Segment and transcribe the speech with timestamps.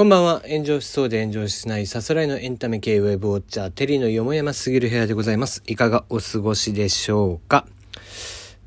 [0.00, 0.40] こんばんは。
[0.48, 5.62] 炎上しそうで炎上しないさすらいのエンタメ系ウェブウォッチャー、テリーのよもやますぎる部屋でございます。
[5.66, 7.66] いかがお過ごしでしょうか？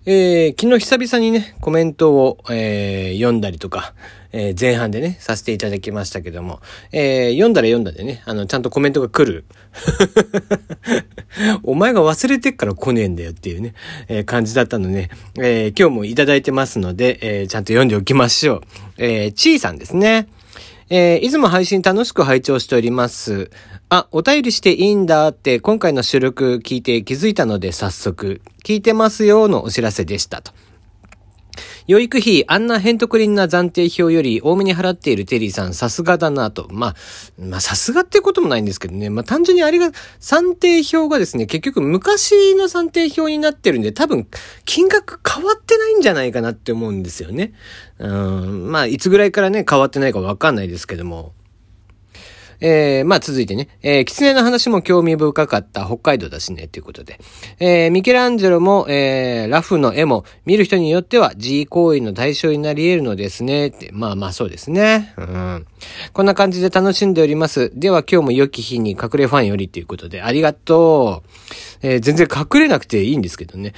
[0.06, 3.96] えー、昨日久々にね、コメントを、えー、読んだりとか、
[4.32, 6.60] えー、前半でね、させていただきましたけども、
[6.92, 9.46] えー、読んだら読んだでね、あの、ちゃんとコメントが来る。
[11.66, 13.74] お前が忘れてっから来ねえんだよっていうね、
[14.08, 15.10] えー、感じだったので、
[15.40, 18.62] えー、今日もいただいてますので、えー、ちゃんと読んでおきましょう。
[19.00, 20.28] えー、ちーさんですね。
[20.96, 23.50] えー、いつも配信楽しく拝聴しております。
[23.90, 30.52] あ、お便りしていいんだって今回の収録聞いて気づいたので早速、聞いてますよのお知らせでしたと。
[31.88, 36.68] 養育費、あんなヘントクリンな暫定表より多めに払っているテリーさん、さすがだなと。
[36.72, 36.96] まあ、
[37.38, 39.10] まあ、さすがってこともないんですけどね。
[39.10, 44.28] まあ、単純にあれが、算定表がですね、結局昔の算定表になってるんで、多分、
[44.66, 47.54] 金額変わってないんじゃないかなって思うんですよね。
[48.00, 51.34] うん、まあ、いつぐらいからね、変わってないかわかんないですけども。
[52.60, 57.20] えー、まあ続いてね、えー、狐の話も興味深かった北海道だしね、ということで。
[57.60, 63.90] えー、ミケランジェロも、えー、ラフの絵も見る人によっては G 行為の対象になり得るのですね、って。
[63.92, 65.14] まあまあそうですね。
[65.18, 65.66] うん。
[66.14, 67.72] こんな感じで楽しんでおります。
[67.76, 71.30] では今日も良き日に隠れファンよりということで、ありがとう。
[71.84, 73.74] えー、全然隠れなくていいんですけどね。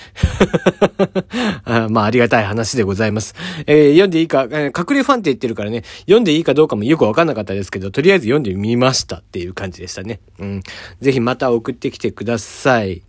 [1.66, 3.36] あまあありがたい話でございます。
[3.66, 10.20] えー、読んでいいか、えー、隠れファンって言ってるからね、読んでいいかどうかもよくわかんなかったですけど、とりあえず読んでみましたっていう感じでしたね。
[10.40, 10.64] うん。
[11.02, 13.04] ぜひまた送ってきてください。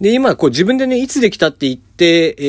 [0.00, 2.42] で、今、こう自分でね、いつできたって言って、え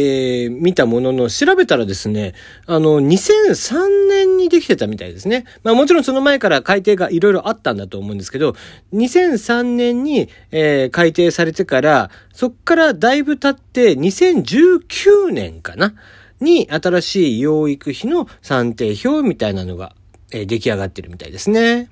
[0.48, 2.34] ー、見たものの、調べたらですね、
[2.67, 5.45] あの、2003年にできてたみたいですね。
[5.64, 8.56] まあもちろんその前から改定がいろいろあったんだと思うんですけど、
[8.94, 15.94] 2003年に、えー、改定されてから、そっからだいぶ経って、2019年かな？
[16.42, 19.94] に新しい養育費の算定表みたいなのが
[20.31, 21.89] えー、出来上がってるみたいですね。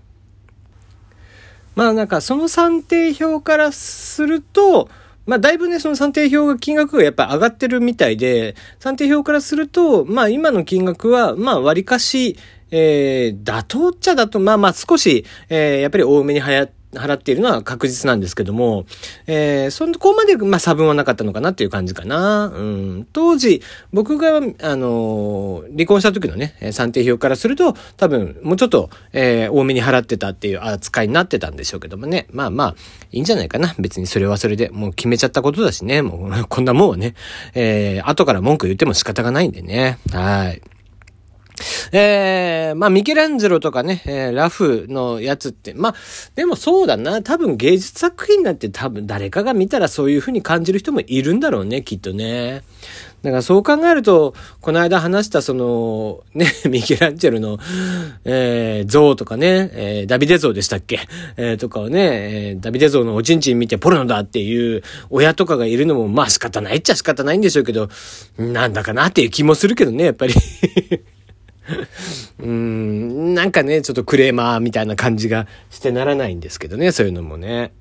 [1.76, 4.90] まあなんかその算定表からすると、
[5.28, 12.38] まあだいぶね、その算定表が金額がやっぱ上がってるみたいで、算定表からすると、まあ今の金額は、まあ割かし、
[12.72, 18.86] えー、妥当っちゃだと、まあまあ少し、えー、やっぱり多めにはや、払っているのは確実なんですけども、
[19.28, 22.46] えー、そこまで、まあ、差分はなかったのかなっていう感じかな。
[22.48, 23.08] うん。
[23.12, 23.62] 当時、
[23.92, 24.40] 僕が、あ
[24.76, 32.28] のー、離婚した時のね、算定表からすると、多分、もうちょっと、えー、多めに払ってたっていう扱いになってたんでしょうけどもね。
[32.32, 32.76] まあまあ、
[33.12, 33.76] いいんじゃないかな。
[33.80, 36.02] 別にそれはそれで、もう決めちゃったことだしね。
[36.02, 37.16] もう、 こんなもんはね、
[37.54, 40.00] えー、後から文句言っても仕方がないんでね。
[40.12, 40.62] はい。
[41.92, 45.96] えー、まあ、ミケランジェロとかね、えー、ラフのやつって、まあ、
[46.36, 52.64] でもそうだな、多分芸術作品なんて多分誰かが見たらそういう風に感じる人もいるんだろうね、きっとね。
[53.24, 57.58] だからそう考えると、この間話したその、ね、 ミケランジェロの、
[58.26, 61.00] えー、像とかね、えー、ダビデ像でしたっけ？
[61.36, 62.00] えー、とかをね、
[62.52, 67.90] えー、ダビデ像のおちんちん見てポルノだっていう親とかがいるのも、まあ仕方ないっちゃ仕方ないんでしょうけど、
[68.38, 70.34] なんだかなっていう気もするけどね、やっぱり。
[72.40, 77.72] うーん、なんかね、ちょっとクレーマーみたいな感じがしてならないんですけどね、そういうのもね。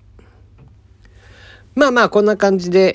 [1.74, 2.94] まあまあ、こんな感じで、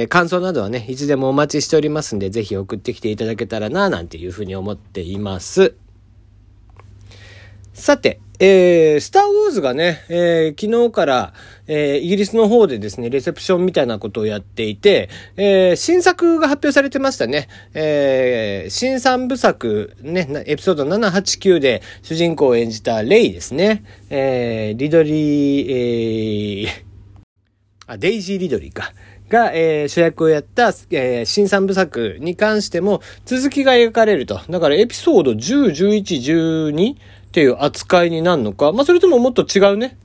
[0.00, 5.74] えー、感想などはね、いつでもお待ちしておりますんで、ぜひ送ってきていただけたらな、なんていうふうに思っています。
[7.74, 11.32] さて、えー、スターウォーズがね、えー、昨日から、
[11.66, 17.48] えー、イギリスの方でですね、レセプションみたいなことをやっていて、えー、新作が発表されてましたね。
[17.72, 23.84] えー、新三部作、ね、エピソード789で主人公を演じたレイですね。
[24.10, 26.68] えー、リドリー、えー、
[27.86, 28.92] あ、デイジー・リドリーか。
[29.28, 34.40] が、えー、主役をやった、えー、新三部作に関しても続きが描かれると。
[34.50, 36.96] だからエピソード10、11、12
[37.32, 39.96] っていう扱いになるのか、まあ、それとももっと違うね、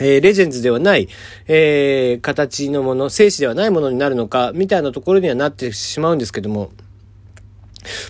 [0.00, 1.06] えー、レジェンズではない、
[1.46, 6.70] えー、形のもの、生死ではないものになるのか、みたいなところにはなってしまうんですけども、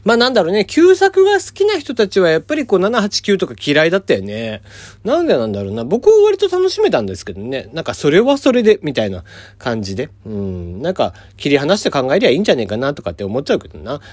[0.05, 4.63] まあなんだろうね、旧作が好きな人たちはやっぱりこう789とか嫌いだったよね。
[5.05, 5.85] なんでなんだろうな。
[5.85, 7.69] 僕は割と楽しめたんですけどね。
[7.73, 9.25] なんかそれはそれで、みたいな
[9.59, 10.11] 感じで。
[10.27, 10.83] うん。
[10.83, 14.01] なんか切り離して考えりゃいいんじゃねえかなとかって思っちゃうけどな。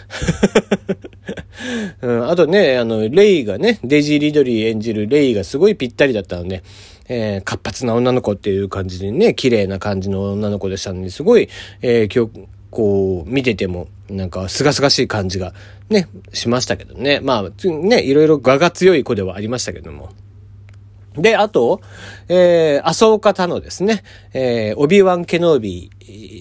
[2.01, 6.63] うん、あとね、あの、レイがね、デジー・リドリー演じるレイがすごいぴったりだったので、
[7.07, 11.49] えー、活発な女の子っていう感じでね、綺麗な感じの女の子でしたので、すごい、
[11.81, 15.53] えー、今日、こう、見てても、なんか、すがすがしい感じが、
[15.89, 17.21] ね、しましたけどね。
[17.23, 20.09] まあ、ね、いろいろ我が強い子ではありましたけども。
[21.15, 21.79] で、あと、
[22.27, 25.95] えー、麻生方のですね、えー、オビワン・ケノービー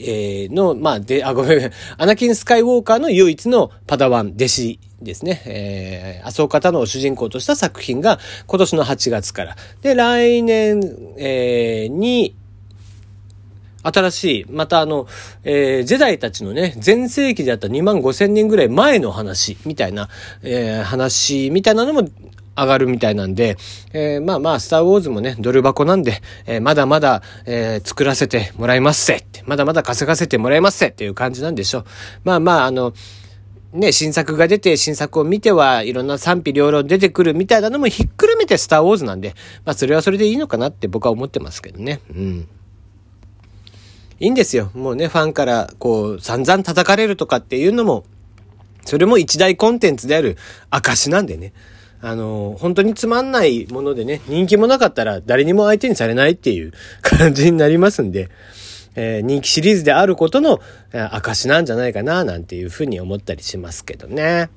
[0.06, 5.42] えー、の、まあ、で、あ、ごめん、アナキン・スカイウォーカーの唯一のパダワン、弟子ですね。
[5.46, 9.56] えー、麻生方の主人公とした作品が今年の8月から。
[9.82, 10.80] で、来年、
[11.16, 12.34] えー、に、
[13.84, 15.06] 新しい、またあの、
[15.44, 20.08] えー、ジェダイたちのね、前世紀であった2万5千年ぐらい前の話、みたいな、
[20.42, 22.08] えー、話、みたいなのも
[22.56, 23.56] 上がるみたいなんで、
[23.92, 31.84] えー、まあまあ、スターウォーズもね、ドル箱なんで、えー、まだまだ、えー、作らせてもらいますせって、まだまだ稼がせてもらいますせっていう感じなんでしょう。
[32.24, 32.94] まあまあ、あの、
[33.74, 39.34] ね、新作が出て、新作を見てはいろんな賛否両論出てくるみたいなのもひっくるめてスターウォーズなんで、
[39.64, 42.00] まあそれはそれでいいのかなって僕は思ってますけどね。
[42.10, 42.48] うん。
[44.24, 44.70] いいんですよ。
[44.72, 48.04] もうね、ファンからこう、散々叩かれるとかっていうのも、
[48.86, 50.38] それも一大コンテンツである
[50.70, 51.52] 証なんでね。
[52.00, 56.72] あの、本当につまんないものでね、人気もなかったら誰にも相手にされないっていう
[57.02, 58.30] 感じになりますんで、
[58.94, 60.58] えー、人気シリーズであることの
[60.92, 64.48] 証なんじゃないかな、なんていうふうに思ったりしますけどね。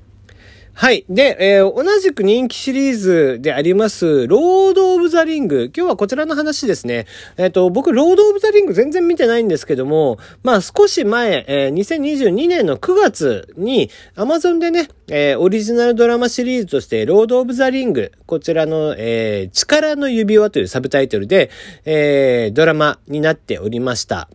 [0.80, 1.06] はい。
[1.10, 5.72] で、えー、同じく人気シリーズであります、ロード・オブ・ザ・リング。
[5.76, 7.08] 今日はこちらの話ですね。
[7.36, 21.50] えっ、ー、と、僕、ロード・オブ・ザ・リング全然見てないんですけども、まあ少し前、えー、2022年の9月に、アマゾンでね、えー、オリジナルドラマシリーズとして、ロード・オブ・ザ・リング、こちらの、えー、力の指輪というサブタイトルで、
[21.86, 24.30] えー、ドラマになっておりました。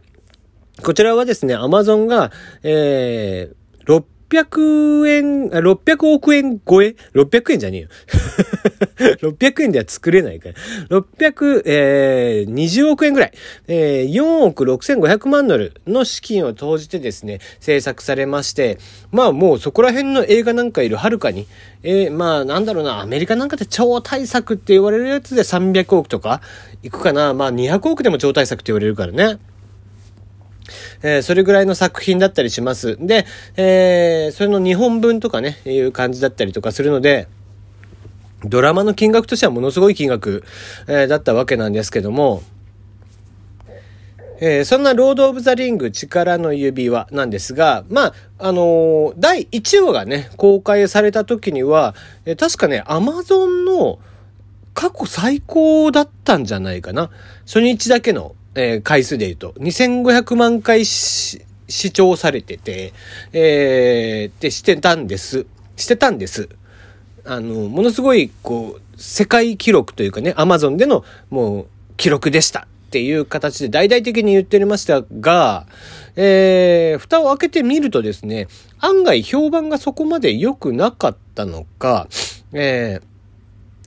[0.82, 2.32] こちらはですね、アマゾンが、
[2.64, 3.62] えー、
[4.32, 7.88] 600円、600億円超え ?600 円じゃねえよ。
[9.20, 10.54] 600円では作れないから。
[10.88, 13.32] 600、えー、20億円ぐらい。
[13.68, 18.78] えー、4億6500万ドルの資金を投じてですね、制作されまして、
[19.10, 21.46] まあもうそこら辺の映画なんかいるはるかに、
[21.82, 26.40] えー、まあなんだろうな、アメリカなんかで超大作って言われるやつで300億とか
[26.82, 27.34] いくかな。
[27.34, 29.38] まあ200億でも超大作って言われるからね。
[31.02, 32.96] えー、それぐらいの作品だったりします。
[33.00, 33.26] で、
[33.56, 37.28] えー、それの2本分とかね、いう感じだったりとかするので、
[38.44, 40.44] ドラマの金額としてはものすごい金額、
[40.88, 42.42] えー、だったわけなんですけども、
[44.40, 51.94] えー、そんなロード・オブ・ザ・リング力の指輪なんですが、まあ、あのー、第1話がね、公開された時には、
[52.24, 54.00] えー、確かね、アマゾンの
[54.74, 57.10] 過去最高だったんじゃないかな。
[57.46, 61.44] 初日だけのえー、回数で言うと、2500万回視
[61.92, 62.92] 聴されてて、
[63.32, 65.46] えー、ってしてたんです。
[65.76, 66.48] してたんです。
[67.24, 71.66] あの、ものすごい、こう、世界記録というかね、アマゾンでの、もう、
[71.96, 75.66] 記録でしたっていう形で大々的に言っておりましたが、
[76.16, 78.48] えー、蓋を開けてみるとですね、
[78.80, 82.08] 案外評判がそこまで良くなかったのか、
[82.52, 83.02] えー、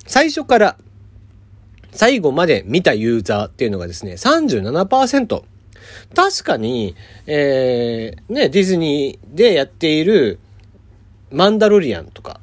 [0.08, 0.78] 最初から、
[1.96, 5.44] 最後まで見たユーザーっていうのがですね、37%。
[6.14, 6.96] 確かに、
[7.26, 10.40] えー、ね、ディズニーでやっている
[11.32, 12.40] マンダロリアンとか、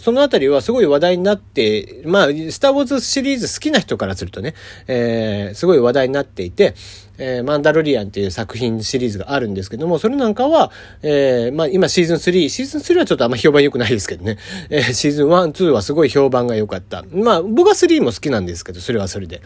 [0.00, 4.54] そのあたりはすごい話題になって、まあ、スターウォーズシリーズ好きな人からするとね、
[4.88, 6.74] えー、すごい話題になっていて、
[7.18, 10.70] えー、マンダロリアンっていう作品シリーズがあるんですけども、それなんかは、
[11.02, 14.38] えー、まあ今シーズン3、シーズン3はちょっとあんま評判良くないですけどね、
[14.70, 17.04] えー、シーズン1、2はすごい評判が良かった。
[17.12, 19.42] まあ僕は3も好きなんですけど、それはそれで。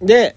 [0.00, 0.36] で、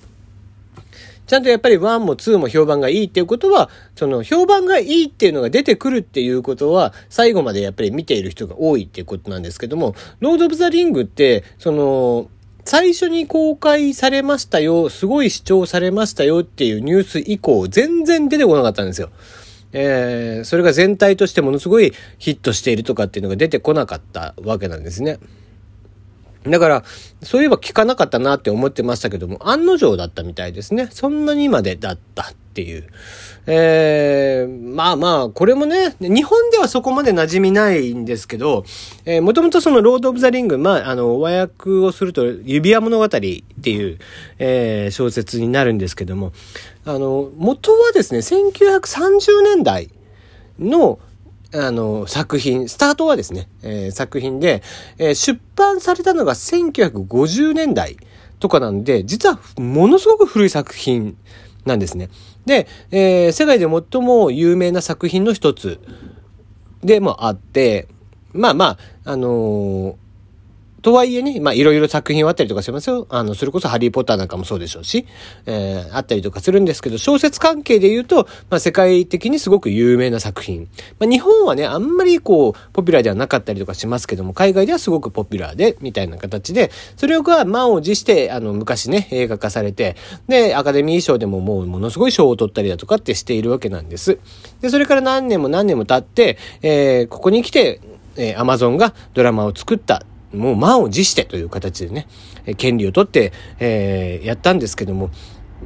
[1.27, 12.29] ちゃんとやっぱり1も2も評判がいいっていうことは、その評判がいいっていうのが出てくるっていうことは、最後までやっぱり見ている人が多いっていうことなんですけども、ロード・オブ・ザ・リングって、その、
[12.63, 19.09] 最初に公開されましたよ、すごい視聴されましたよっていうニュース以降、全然出てこなかったんですよ。
[19.71, 25.19] えー、それが全体としてものすごいヒットしているとかっていうのが出てこなかったわけなんですね。
[26.47, 26.83] だから、
[27.23, 30.87] そういえば聞かなかったなって思ってましたけども、案の定だったみたいですね。
[30.91, 32.87] そんなにまでだったっていう。
[33.47, 38.63] えー、まあまあ、これもね、日本ではそこまで馴染みないんですけど、
[39.05, 43.97] えー、もともとそのロード・オブ・ザ・リング、まあ、あの、和訳をすると、指輪物語っていう、
[44.37, 46.31] えー、小説になるんですけども、
[46.85, 49.89] あの、元はですね、1930年代
[50.59, 50.99] の、
[51.55, 54.61] あの、作品、スタートはですね、えー、作品で、
[54.97, 57.97] えー、出版されたのが1950年代
[58.39, 61.17] とかなんで、実はものすごく古い作品
[61.65, 62.09] なんですね。
[62.45, 65.79] で、えー、世界で最も有名な作品の一つ
[66.83, 67.87] でもあって、
[68.33, 69.97] まあまあ、あの
[70.85, 73.07] とはいえね、まあいろいろ作品はあったりとかしますよ。
[73.09, 75.07] あの、それこそハリーポッターなんかもそうでしょうし、
[75.47, 80.69] えー、あったりとかするんですけど、小説関係で言うと、まあ世界的にすごく有名な作品。
[80.99, 89.95] まあ日本はね、あんまりこう、ポピュラーではなかったりとかしますけども、海外ではすごくポピュラーで、みたいな形で、それが満を持して、あの、昔ね、映画化されて、
[90.27, 94.19] で、アカデミー賞でももうものすごい賞を取ったりだとかってしているわけなんです。
[94.61, 97.81] で、それから何年も何年も経って、えー、ここに来て、
[98.17, 100.05] えー、アマゾンがドラマを作った。
[100.35, 102.07] もう満を持してという形でね、
[102.57, 105.09] 権利を取って、えー、やったんですけども、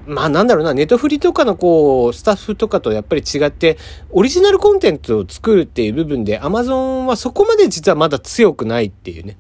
[0.06, 3.78] まあなんだろうな、ネトフリとかのこう、スタッフとかとやっぱり違って、
[4.12, 9.38] オリジナルコンテンツを作るっていう部分で、アマゾンはそこまで実はまだ強くないっていうね。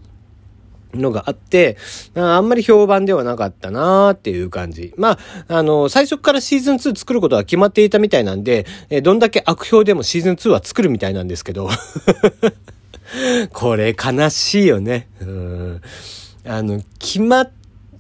[0.94, 1.78] のがあって、
[2.16, 4.94] あんまり評判ではなかったなーっていう感じ。
[4.98, 11.70] まあ、あの、最初からシーズン2作ることは決まっていたみたいなんで、えどんだけ悪評でもシーズン2は作るみたいなんですけど。
[13.54, 15.09] これ悲しいよね。
[16.50, 17.52] あの、決まっ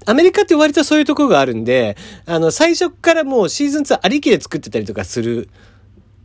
[0.05, 5.49] アメリカって割とそういうところがあるんで、あの、最初からもうシーズン2ありきで作ってたりとかする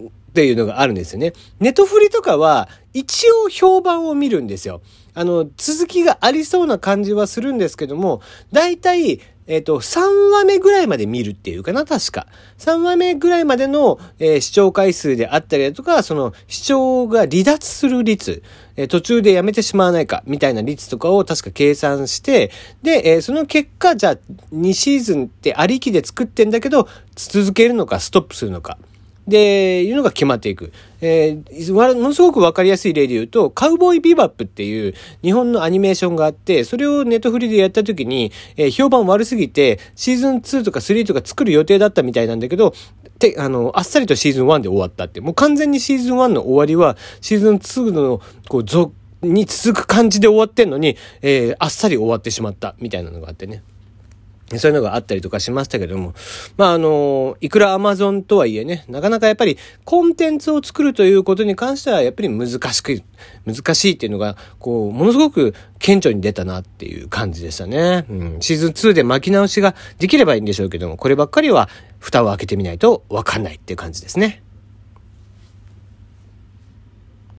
[0.00, 1.34] っていうのがあるんですよね。
[1.60, 4.80] ネトフリとかは一応評判を見るんですよ。
[5.12, 12.26] あの、続きがありそうな感じはするんですけども、大体、えっ、ー、と、3話目ぐらいまで見るっていうかな、確か。
[12.58, 18.42] 3話目ぐらいまでの、えー、視聴回数であったりだとか、その視聴が離脱する率、
[18.76, 22.50] えー、途中でやめてしまわないか、みたいな率とかを確か計算して、
[22.82, 24.16] で、えその結果、じゃあ、
[24.54, 28.78] 2シーズンってありきで作ってんだけど、続けるのか、ストップするのか。
[29.26, 30.72] で、いうのが決まっていく。
[31.00, 42.74] えー、ものすごくわかりやすい例で言うと、カウボーイビバップっていう日本のアニメーションがあって、それをネットフリでやった時に、えー、評判悪すぎて、シーズン2とか3とか作る予定だったみたいなんだけど、
[43.18, 45.20] て、あの、あっさりとシーズン1で終わったって。
[45.20, 53.62] もう完全にシーズン1の終わりは、シーズン2の、こう、続、に続く感じで終わってんのに、えー、あっさり終わってしまった、みたいなのがあってね。
[54.58, 56.14] そういうのがあったりとかしましたけども、
[56.56, 63.02] まああの、いくらアマゾンとはいえね、なかなかやっぱりコンテンツを作るということに関してはやっぱり難しく、
[63.46, 68.06] 難しいっていうのが、こう、ものすごく顕著に出たなっていう感じでしたね。
[68.08, 71.68] うん、シーズン2で巻き直しができればいいんでしょうけども、こればっかりは
[71.98, 74.42] 蓋を開けてみないとわかんないっていう感じですね。